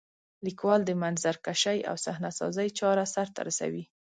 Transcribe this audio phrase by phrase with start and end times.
[0.45, 3.83] لیکوال د منظرکشۍ او صحنه سازۍ چاره سرته رسوي.